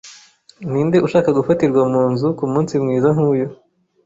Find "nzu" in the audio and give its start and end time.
2.11-2.27